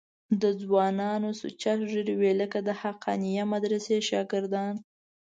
[0.41, 4.75] د ځوانانو سوچه ږیرې وې لکه د حقانیه مدرسې شاګردان.